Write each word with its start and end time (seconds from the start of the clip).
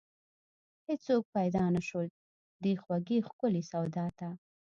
هیڅوک 0.87 1.23
پیدا 1.35 1.63
نشول، 1.75 2.07
دې 2.63 2.73
خوږې 2.83 3.17
ښکلې 3.27 3.63
سودا 3.71 4.05
ته 4.19 4.29